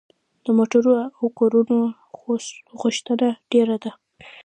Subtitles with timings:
[0.43, 1.77] د موټرو او کورونو
[2.81, 3.91] غوښتنه ډیره ده.